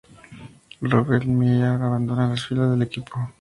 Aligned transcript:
Robert 0.91 1.27
Millar 1.27 1.79
abandona 1.83 2.27
las 2.29 2.43
filas 2.47 2.71
del 2.71 2.81
equipo. 2.81 3.19